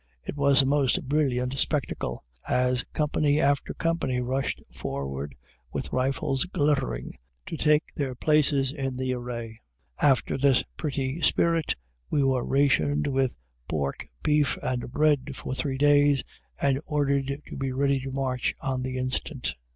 [0.23, 5.35] It was a most brilliant spectacle, as company after company rushed forward,
[5.71, 7.13] with rifles glittering,
[7.45, 9.61] to take their places in the array.
[9.99, 11.75] After this pretty spirt,
[12.09, 13.35] we were rationed with
[13.67, 16.23] pork, beef, and bread for three days,
[16.59, 19.53] and ordered to be ready to march on the instant.